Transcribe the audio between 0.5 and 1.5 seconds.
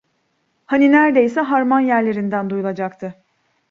Hani nerdeyse